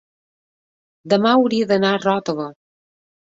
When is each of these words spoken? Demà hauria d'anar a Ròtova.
Demà 1.13 1.33
hauria 1.39 1.69
d'anar 1.73 1.93
a 1.97 2.01
Ròtova. 2.07 2.49